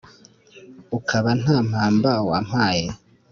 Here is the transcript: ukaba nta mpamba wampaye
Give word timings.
ukaba 0.97 1.29
nta 1.41 1.57
mpamba 1.69 2.11
wampaye 2.29 2.85